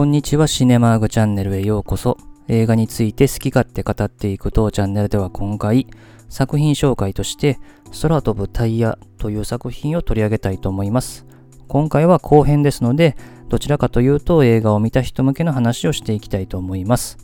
[0.00, 2.16] こんにちは、シネマーグチャンネルへようこそ。
[2.48, 5.88] 映画について好き勝手語っていく当チャンネルでは今回、
[6.30, 7.58] 作品紹介として、
[8.00, 11.26] 空飛ぶタイヤという作品を取り上げたいと思います。
[11.68, 13.14] 今回は後編ですので、
[13.50, 17.18] どちらかというと映画を見た人向けの話をしていきたいと思います。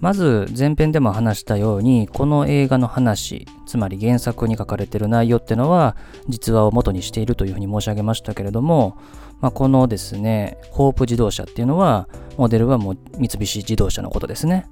[0.00, 5.96] まず前編でも話したようにこの映画の話つまり原作に書かれている内容ってのは
[6.28, 8.96] 実話を元にしているというふうに申し上げましたけれども、
[9.40, 14.68] まあ、このですねホープ自動車っていうのはモデルはもう三菱自動車のことですね。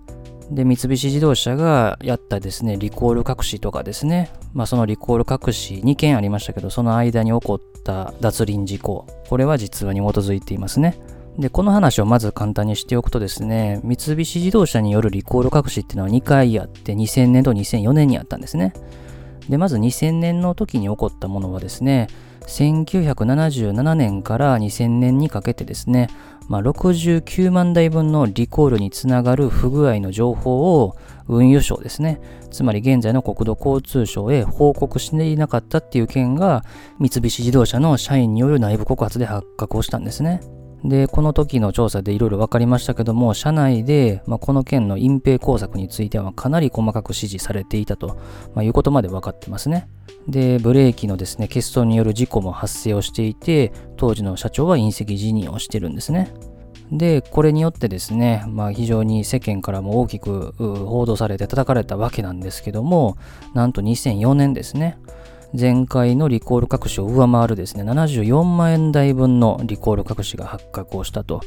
[0.50, 10.96] で三菱自動車がやったですねリコール隠しとかですね、まあ、そのリコール隠し2件ありましたけどその間に起こった脱輪事故これは実話に基づいていますね。
[11.38, 18.72] で、この話をまず簡単にしておくとですね、三菱自動車によるリコール隠しっていうのは2回あって、2000年と2004年にあったんですね。
[19.48, 22.08] で、まず2000年の時に起こったものはですね、
[22.46, 26.08] 1977年から2000年にかけてですね、
[26.48, 30.96] まあ、69万台分のリコールにつながる不具合の情報を
[31.28, 32.20] 運輸省ですね、
[32.50, 36.64] つまり現在の国土交通省へ報告していなかったっていう件が
[37.00, 40.40] 三菱自動車の社員による内部告発で発覚をしたんですね。
[40.84, 48.18] で、この時の調査でいろいろ分かりましたけども、社内で、まあ、この件の隠蔽工作についてはかなり細かく指示されていたと、
[48.54, 49.88] まあ、いうことまで分かってますね。
[50.28, 56.32] で、ブレーキのですね、欠損による事故も発生をしていて、当時の社長は隕石辞任をしてるんですね。
[56.92, 63.16] で、これによってですね、まあ、非常に世間からも大きく報道されて叩かれたわけなんですけども、
[63.54, 64.98] なんと2004年ですね、
[65.52, 71.40] 前回のリコール隠しを上回るですね、74万円台分のリコール隠しが発覚をしたと。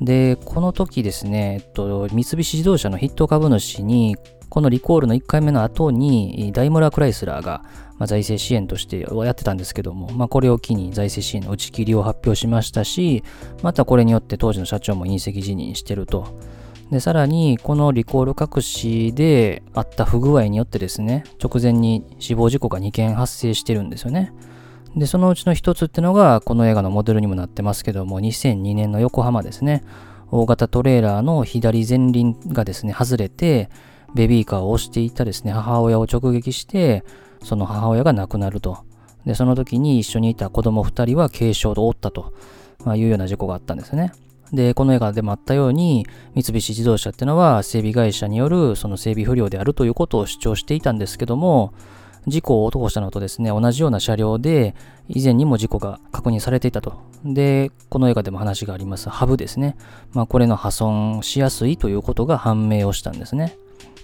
[0.00, 4.16] で、この時ですね、えっと、三菱自動車の筆頭株主に、
[4.48, 7.62] このリコールの1回目の後に、ダイムラー・クライスラーが、
[7.98, 13.24] まあ、財政支援としてやってたんですけども、まあ、これを機に財政支援の打ち切りを発表しましたし、
[13.62, 16.38] またこれによって当時の社長も隕石辞任してると。
[16.90, 24.32] で、さらに、このリコール隠しであった不具合によってですね、直前に死亡事故が2件発生してるんですよね。
[24.96, 29.82] で、そのうちの一つってのが、この映画のモデルにもなってますけども、2002年の横浜ですね、
[30.30, 33.68] 大型トレーラーの左前輪がですね、外れて、
[34.14, 37.04] ベビーカーを押していたですね、母親を直撃して、
[37.42, 38.78] その母親が亡くなると。
[39.26, 42.32] で、その時に一緒にいた子供2人は軽傷を負ったと、
[42.84, 44.12] まあ、いうような事故があったんですね。
[44.52, 51.72] で、この映画でもあったように、三菱自動車ってのは整備会社によるその整備不良であるということを主張していたんですけども、
[52.26, 54.74] 事故を起こしたのとですね、同じような車両で、
[55.08, 56.94] 以前にも事故が確認されていたと。
[57.24, 59.76] で、この映画でも話があります、ハブですね。
[60.12, 63.56] まあ、これの破損しやすいということが判明をしたんですね。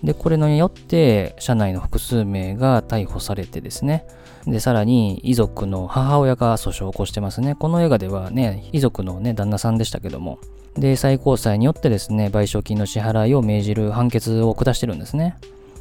[0.05, 4.07] で、これによって、社内の複数名が逮捕されてですね、
[4.47, 7.55] で、さらに遺族の母親が訴訟を起こしてますね。
[7.55, 10.39] この映画ではね、遺族のね、旦那さんでしたけども、
[10.75, 15.37] で、最高裁によってですね、賠償金の支払いを命じる判決を下してるんですね。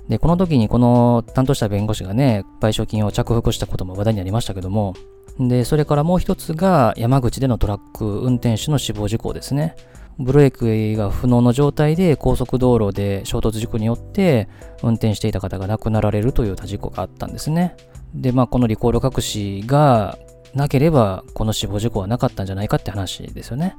[0.09, 4.93] で、この時にこの担当した弁護士がね、賠償金を着服したことも話題になりましたけども、
[5.39, 9.75] で、それからもう一つが山口でのトラック運転手の死亡事故ですね。
[10.19, 14.49] ブレーキが不能の状態で高速道路で衝突事故によって
[14.83, 17.75] 運転していた方が亡くなられるという他事故があったんですね。
[18.13, 20.17] で、まあ、このリコール隠しが
[20.53, 23.75] なければ、この死亡事故はなかったんじゃないかって話ですよね。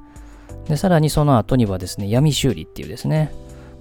[0.68, 3.32] で、さらにその後にはですね、闇修理っていうですね、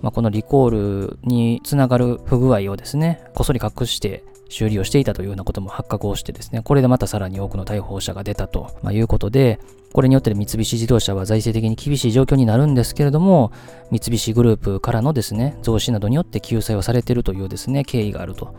[0.01, 9.59] まあ、このリコールにつながる不具合をですね、こっそり隠して修理をしていたというようなことも発覚をしてですね、これでまたさらに多くの逮捕者が出たと、まいうことで、
[9.93, 13.51] これによって三菱自動車は財政的に厳しい状況になるんですけれども、
[13.91, 18.55] 三菱グループからのですね、増資などによって救済をされているというですね、経緯があると。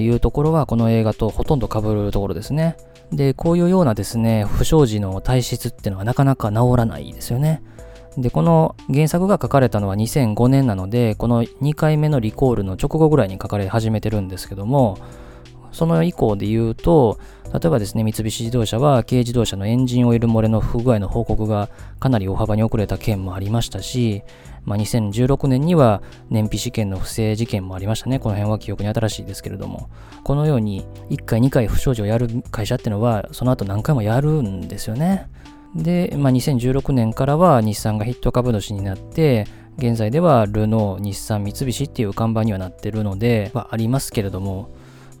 [0.00, 2.76] いうところはこの映画とほとんど被るところですね。
[3.12, 7.62] で、こういうようなですね、不祥事の体質っていうのはなかなか治らないですよね。
[8.16, 14.98] で、この原作が書かれたのは2005年なので、この2回目のリコールの直後ぐらいに書かれ始めてるんですけども、
[15.72, 17.18] その以降で言うと、
[17.52, 21.68] 例えばですね、三菱自動車は軽自動車のエンジンオイル漏れの不具合の報告が
[21.98, 24.22] かなり大幅に遅れた件もありましたし、
[24.64, 28.18] まあ、2016年には燃費試験の不正事件もありましたね。
[28.18, 29.88] この辺は記憶に新しいですけれども。
[30.24, 35.28] このように1回2回不祥事をやる会社ってのは、その後何回もやるんですよね。
[35.74, 39.46] で、まあ、2016年からは日産がヒット株主になって、
[39.78, 44.70] 現在ではルノー、日産、三菱っていう看板にはなってるので、はありますけれども、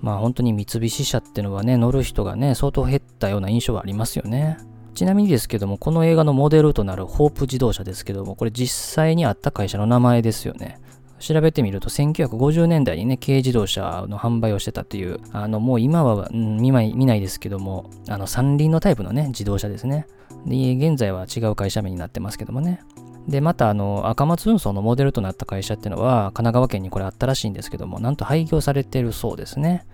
[0.00, 4.58] まあ本当に三菱車ってのはね、乗る人がね、相当減ったような印象はありますよね。
[4.94, 10.80] ちなみにですけども、この映画のモデルとなるホープ自動車ですけども、これ実際にあった会社の名前ですよね。
[11.20, 20.06] 調べてみると、1950年代にね、軽自動車の販売をしてたっていう、あの、もう今は、うん、見ないですけども、あの、三輪のタイプのね、自動車ですね。
[20.46, 22.80] で、現在は違う会社名になってますけどもね。
[23.28, 29.84] で、また、あの、赤松運送のモデルとなった会社っていうのは、神奈川県にこれあったらしいんですけども、なんと廃業されてるそうですね。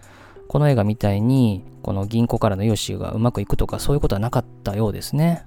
[0.47, 5.47] この映画みたいに、この銀行からの融資がうまくいくとか、そういうことはなかったようですね。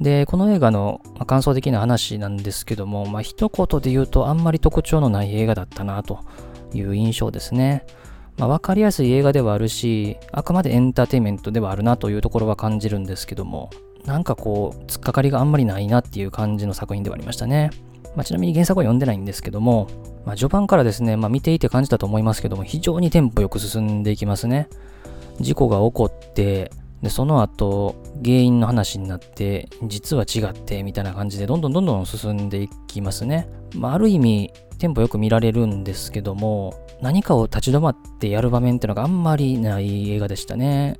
[0.00, 6.20] で、この映画の感想的な話なんですけども、まあ、一言で言うとあんまり特徴のない映画だったなと
[6.72, 7.84] いう印象ですね。
[8.38, 13.70] まあ、分かりやすい映画ではあるし、あくまでエンターテインメントではあるなというところは感じるんですけども、
[14.06, 17.70] なんかこう、突っかかりがあんまりないなっていう感じの作品ではありましたね。
[18.14, 19.88] まあ、ちなみに原作は読んでないんですけども、
[20.24, 24.68] まあ、序盤からですね、まあ、見ていて感じたと思いますけども、非常にテンポよく進んでいきますね。
[25.40, 26.70] 事故が起こって、
[27.02, 27.94] で、その後、
[28.24, 33.48] 原因の話になって、実は違って、みたいな感じで、どんどんどんどん進んでいきますね。
[33.74, 40.98] まあ、ある意味、テンポよく見られるんですけども、何かを立ち止まってやる場面っていうのがあんまりない映画でしたね。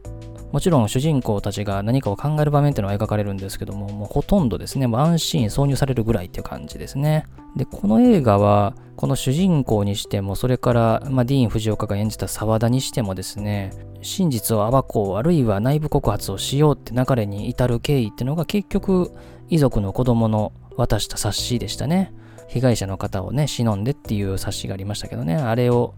[0.53, 7.27] もちろん主人公たちが何かを考える場面っていうのは描かれるんですけども、もうほとんどですね、もう安心挿入されるぐらいっていう感じですね。
[7.57, 13.73] で、この映画は、この主人公にしても、それから、まあ、ディーン・藤岡が演じた沢田にしてもですね、
[14.03, 19.13] 真実を暴こう、あるいは内部告発をしようって流れに至る経緯っていうのが結局、
[19.49, 22.13] 遺族の子供の渡した冊子でしたね。
[22.49, 25.95] 被害者の方をね、忍んでっていう冊子がありましたけどね、あれを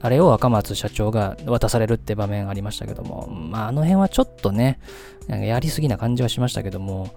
[0.00, 4.78] あれを赤松社長が渡されるって場面ありましたけども、まあ、あの辺はちょっとね、
[5.26, 7.10] なんかやりすぎな感じはしましたけども、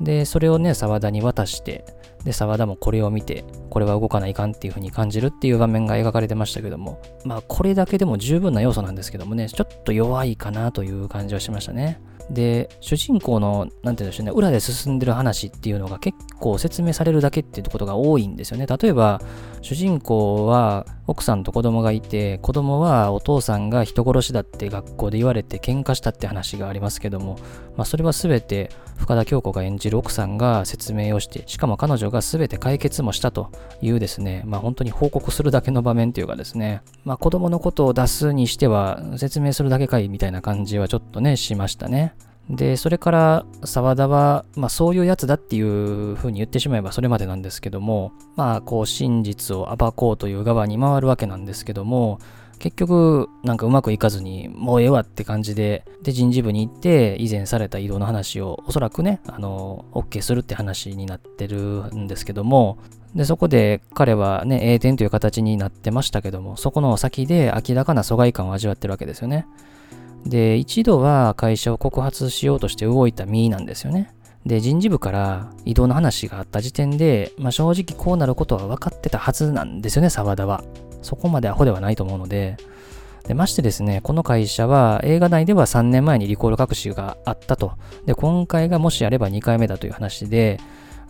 [0.00, 1.84] で、それをね、沢田に渡して、
[2.24, 12.00] で、沢田もこれを見て、これは動かないかんっていう風に感じるっていう場面が描かれてましたけども、まあ、これだけでも十分な要素なんですけどもね、ちょっと弱いかなという感じはしましたね。
[12.30, 18.66] で、主人公の、なんて言うんでしょうね、裏で進んでる話っていうのが結構説明されるだけっていうことが多いんですよね。
[18.66, 19.20] 例えば、
[19.62, 27.38] 主人公は奥さんと子供がいて、子供はお父さんが人殺しだって学校で言われて喧嘩したって話がありますけども、
[27.76, 42.14] まあ、それは全て深田恭子が演じる奥さんが説明をして、しかも彼女が全て解決もしたというですね、まあ本当に報告するだけの場面っていうかですね、まあ子供のことを出すにしては説明するだけかいみたいな感じはちょっとね、しましたね。
[42.50, 52.18] で、それから沢田は、まあそういうやつだっていうふうに言ってしまえばそれまでなんですけども、まあこう真実を暴こうという側に回るわけなんですけども、
[52.58, 62.78] 結局なんかうまくいかずにもうええわって感じで、で人事部に行って以前された移動の話をおそらくね、あの、OK するって話になってるんですけども、
[63.14, 69.46] で、そこで彼はね、栄転という形になってましたけども、そこの先で明らかな疎外感を味わってるわけですよね。
[70.26, 74.12] で、一度は会社を告発しようとして動いた身なんですよね。
[74.46, 80.62] で、人事部から移動の話があった時点で、まあ、正直こうなることは分かってたはずなんですよね、沢田は。
[81.02, 82.56] そこまでアホではないと思うので。
[83.26, 87.72] でましてですね、この会社は映画内では3年前にリコール隠しがあったと。
[88.06, 90.58] で、今回がもしあれば2回目だという話で、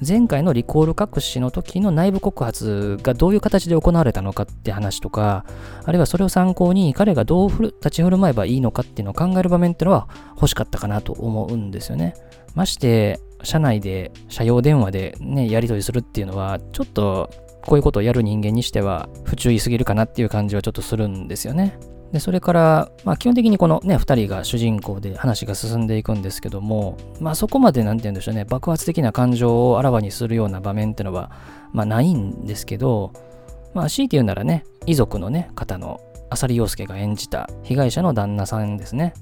[0.06, 5.44] 前回のリコール隠しの時の内部告発がどういう形で行われたのかって話とか、
[5.84, 12.14] あるいはそれを参考に彼がどう立ち振る舞えばいいのかっていうのを考える場面っていうのは欲しかったかなと思うんですよね。
[12.54, 17.30] まして、社内で社用電話でね、やり取りするっていうのは、ちょっと
[17.62, 21.78] こういうことをやる人間にしては不注意すぎるかなっていう感じはちょっとするんですよね。
[22.12, 31.30] で、それから、まあ基本的にこのね、二人が主人公で話が進んでいくんですけども、まあそこまでなんて言うんでしょうね、爆発的な感情をあらわにするような場面ってのは、
[31.72, 33.12] まあないんですけど、
[33.74, 39.12] まあ強いて言うならね、遺族のね、方の浅利陽介が演じた被害者の旦那さんですね。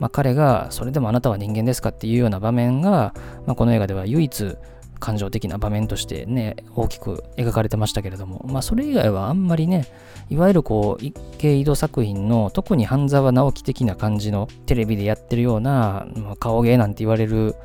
[0.00, 3.14] まあ彼が、それでもあなたは人間ですかっていうような場面が、
[3.46, 4.56] まあこの映画では唯一
[5.02, 9.88] 感情的な場面としてね、大きく描かれてましたけれども、まあそれ以外はあんまりね、
[10.30, 17.56] いわゆるこう、一系移動作品の特に半沢直樹的な感じのテレビでやってるような、まあ、顔芸なんて言われる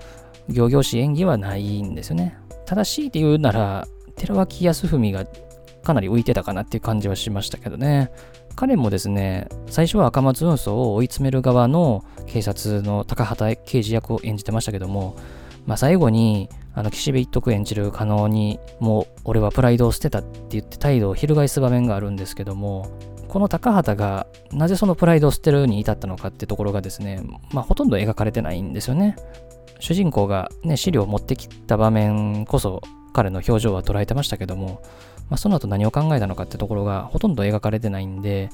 [0.50, 2.40] 行々しい演技はないんですよね。
[2.66, 5.26] ただしいって言うなら、寺脇康文が
[5.84, 8.10] かなり浮いてたかなっていう感じはしましたけどね。
[8.56, 15.16] 彼もですね、最初は赤松運送を追い詰める側の警察の高畑刑事役を演じてましたけども、
[15.68, 22.92] まあ、最後にあの岸辺一徳演じる加納にもう俺はプライドを捨てたって言って態度を翻す場面があるんですけども
[23.28, 29.16] この高畑がなぜそのプライドを捨てるに至ったのかってところがですね、まあ、ほとんど描かれてないんですよね。
[29.80, 32.82] 主人公がね資料を持ってきた場面こそ
[33.12, 34.84] 彼の表情は捉えてましたけども、
[35.30, 38.50] まあ、その後何を考えたのかってところがほとんど描かれてないんで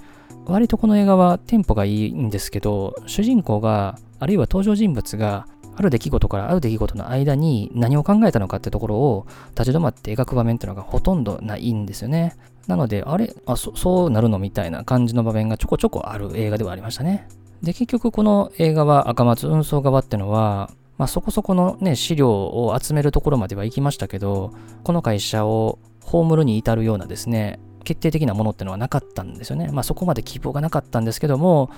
[0.46, 9.28] 割とこの映画はテンポがいいんですけど主人公があるいは登場人物がある出来事からある出来事の間に何を考えたのかってところを
[9.58, 12.36] 立ち止まって描く場面っていうのがほとんどないんですよね。
[12.68, 13.36] なので、あれ？
[13.46, 17.28] あそ、そうなるのみたいな感じの場面がちょこちょこある映画ではありましたね。
[17.62, 24.54] で、結局この映画は赤松運送側ってのは、まあ、そこそこのね、資料を集めるところまでは行きましたけど、
[24.84, 29.70] この会社を葬るに至るようなですね、決定的なものってのはなかったんですよね。
[29.72, 31.70] まあ、そこまで希望がなかったんですけども、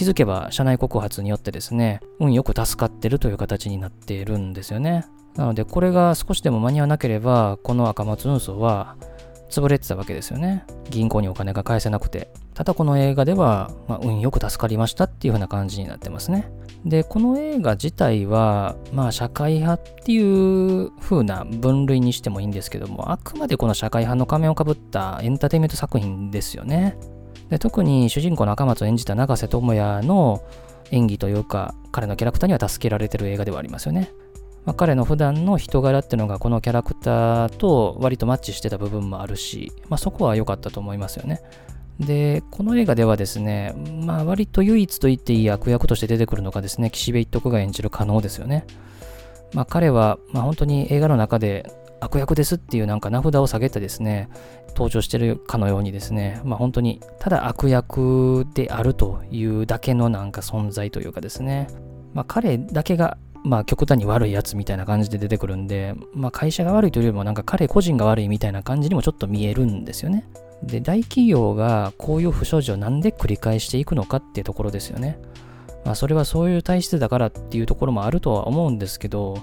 [0.00, 5.04] 気づけば社内告発によってですね、運よく助かってるという形になっているんですよね。
[5.36, 8.96] なので、これが少しでも間に合わなければ、この赤松運送は
[9.50, 10.64] 潰れてたわけですよね。
[10.88, 12.30] 銀行にお金が返せなくて。
[12.54, 16.50] ただこの映画では、まあ、運よく助かりましたっていう風な感じになってますね。
[16.86, 26.96] で、この映画自体は、まあ、社会派っていう風な分類にしてもいいんですけども、あくまでこの社会派の仮面をかぶったエンターテインメント作品ですよね。
[27.50, 30.42] で特に主人公の赤松を演じた永瀬智也の
[30.90, 34.12] 演技というか、彼のキャラクターには助けられてる映画ではありますよね。
[34.64, 41.42] まあ、彼の普段の人柄っていうのがこのキャラクターと割とマッチしてた部分もあるし、まあ、そこは良かったと思いますよね。
[41.98, 48.64] で、この映画ではですね、まあ割と唯一と言っていい悪役として出てくるのがですね、岸辺一徳が演じる可能ですよね。
[49.52, 54.28] まあ彼は、まあ本当に映画の中で悪役ですっていうなんか名札を下げてですね、
[54.68, 61.68] 登場してるかのようにですね、まあ本当にただ悪役であるというだけのなんか存在というかですね、
[62.14, 70.28] まあ彼だけがまあ極端に悪いやつみたいな感じで出てくるんで、まあ会社が悪いというよりもなんか彼個人が悪いみたいな感じにもちょっと見えるんですよね。
[70.62, 75.18] で、大企業がこういう不祥事をなんで繰り返していくのかっていうところですよね。
[75.84, 79.38] まあそれはそういう体質だからっていうところもあるとは思うんですけど、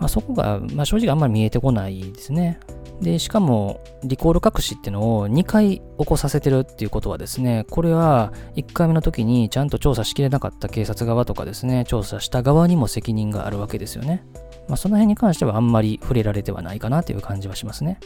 [0.00, 2.58] まあそこが、まあ正直あんまり見えてこないですね。
[3.00, 14.24] で、しかも、リコール隠しっていうのを2回起こさせてるっていうことはですね、これは1回目の時にちゃんと調査しきれなかった警察側とかですね、調査した側にも責任があるわけですよね。
[14.68, 17.98] まあ、その辺に関してはあんまり触れられてはないかなという感じはしますね。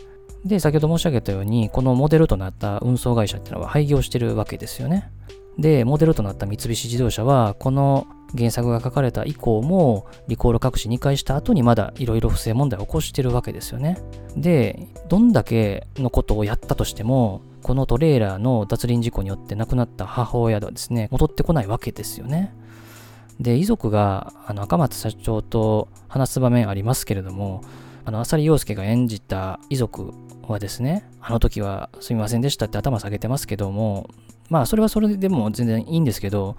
[0.45, 5.11] で、先ほど申し上げたように、このモデルとなった運送会社っていうのは廃業してるわけですよね。
[5.59, 8.07] で、モデルとなった三菱自動車は、この
[8.37, 13.99] 原作が書かれた以降も、リコール隠し2回した後にまだいろいろ不正問題を起こしてるわけですよね。
[14.37, 22.55] で、どんだけのことをやったとしても、このトレーラーの脱輪事故によって亡くなった母親はですね、戻ってこないわけですよね。
[23.41, 27.63] で、遺族があの赤松社長と話す場面ありますけれども、
[28.05, 30.13] あの、浅利陽介が演じた遺族
[30.47, 34.11] はですね、あの時はすみませんでしたって頭下げてますけども、
[34.51, 36.57] まあそれはそれでも全然いいんですけど、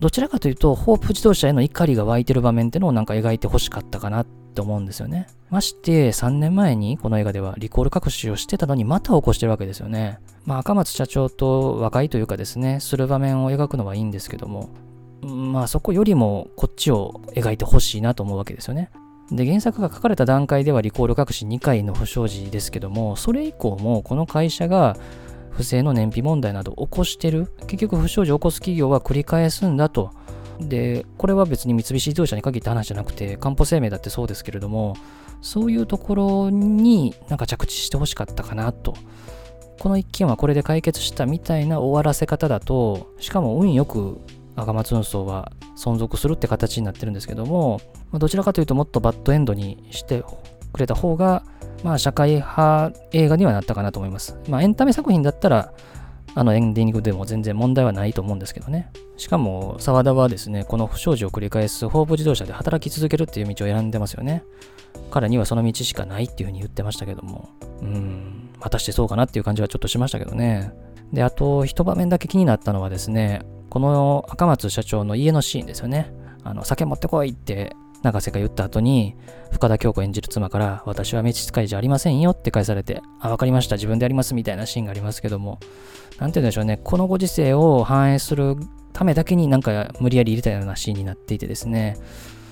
[0.00, 5.26] どちらかというと、ホープ自動車への怒りが湧いてる場面ってのをなんか描いてほしかったかなって思うんですよね。
[5.50, 10.20] まして、3年前にこの映画ではリコール隠しをしてたのにまた起こしてるわけですよね。
[10.46, 14.68] まあ赤松社長と和解というかですね、する場面を描くのはいいんですけども、
[15.22, 18.90] まあそこよりもこっちを描いてほしいなと思うわけですよね。
[19.32, 24.96] で、原作が書かれた段階ではリコール隠し2回の不祥事ですけども、それ以降もこの会社が
[25.58, 30.12] 不正の燃費問題など起こしてる、結局不祥事を起こす企業は繰り返すんだと。
[30.60, 34.94] で、これは別に三菱自動車に限った話じゃなくて、かんぽ生命だってそうですけれども、
[35.42, 38.94] そういうところになんか着地してほしかったかなと。
[39.80, 44.20] この一件はこれで解決したみたいな終わらせ方だと、しかも運よく
[44.54, 50.24] 赤松運送は存続するって形になってるんですけどもま、どちらかというともっとバッドエンドにして
[50.72, 51.42] くれた方が
[51.84, 54.36] まあ、社会派映画にはなったかなと思います。
[54.48, 55.72] まあ、エンタメ作品だったら、
[56.34, 58.90] あのエンディングでも全然問題はないと思うんですけどね。
[59.16, 64.44] しかも、沢田はですね、この不祥事を繰り返すホープ自動車で働き続けるっていう道を選んでますよね。
[65.10, 67.48] 彼にはその道しかないっていうふうに言ってましたけども、
[67.82, 70.72] うん、果たしてそうかなっていう感じはちょっとしましたけどね。
[71.12, 76.12] で、あと、一場面だけ気になったのはですね、この赤松社長の家のシーンですよね。
[76.44, 79.16] あの、酒持ってこいって永瀬が言った後に、
[79.50, 85.58] 深田恭子演じる妻から、私は召使いじゃありませんよって返されて、あ、わかりました、自分でやりますみたいなシーンがありますけども、
[86.18, 88.56] なんて言うんでしょうね、このご時世を反映する
[88.92, 91.96] ためだけになんか無理やり入れたようなシーンになっていてですね、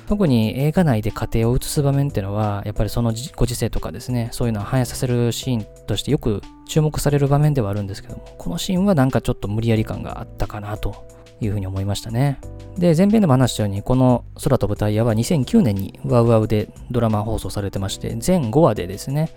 [0.09, 11.07] 特に映画内で家庭を映す場面っていうのは、やっぱりそのご時世とかですね、そういうのを反映させるシーンとしてよく注目される場面ではあるんですけども、このシーンはなんかちょっと無理やり感があったかなと
[11.41, 12.39] いうふうに思いましたね。
[12.79, 19.31] で、前編でも話したように、この空飛ぶタイヤは2009年にワウワウでドラマ放送されてまして、全5話でですね、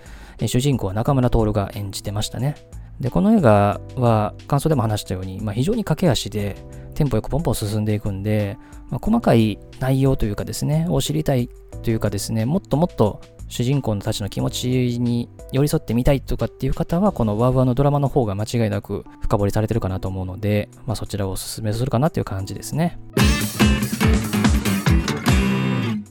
[0.45, 2.55] 主人公は中村徹が演じてましたね。
[2.99, 6.57] で、この映画は感想でも話したように、まあ、非常に駆け足で
[6.99, 8.57] テンポよくポンポン進んでいくんで、
[8.89, 11.49] まあ、細かい内容というかですね、を知りたい
[11.81, 22.99] というかですね、もっともっと主人公たちの気持ちに寄り添ってみたいとかっていう方は、このワウワウのドラマの方が間違いなく深掘りされてるかなと思うので、まあ、そちらをお勧めするかなという感じですね。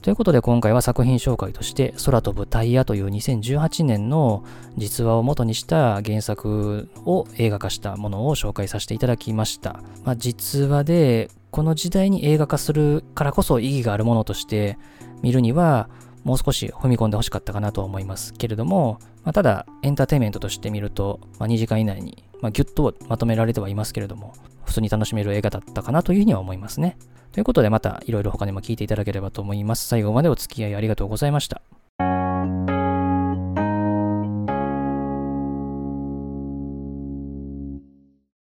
[0.01, 4.45] ということで今回は作品紹介として空飛ぶタイヤという2018年の
[4.77, 9.81] 実話を元にした原作を映画化したものを紹介させていただきました。
[10.05, 14.77] まあ、実話でこの時代に映画化するからこそ意義があるものとして
[15.21, 15.89] 見るには、
[16.23, 24.33] もう少し踏み込んでほしかったかなと思いますけれども、まあ、ただエンターテインメントとして見ると、まあ、2時間以内に、まあ、ギュッとまとめられてはいますけれども、
[24.65, 26.97] 普通に楽しめる映画だったかなというふうには思いますね。
[27.31, 29.87] ということでまたいろいろ他にも聞いていただければと思います。
[29.87, 31.61] 最後までお付き合いありがとうございました。